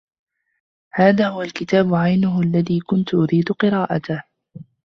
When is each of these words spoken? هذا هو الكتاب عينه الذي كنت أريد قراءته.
هذا 0.93 1.27
هو 1.27 1.41
الكتاب 1.41 1.93
عينه 1.93 2.39
الذي 2.39 2.79
كنت 2.79 3.13
أريد 3.13 3.51
قراءته. 3.51 4.23